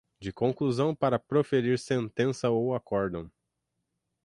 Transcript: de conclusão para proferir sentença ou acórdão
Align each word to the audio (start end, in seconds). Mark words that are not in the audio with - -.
de 0.19 0.33
conclusão 0.33 0.95
para 0.95 1.19
proferir 1.19 1.77
sentença 1.77 2.49
ou 2.49 2.73
acórdão 2.73 3.31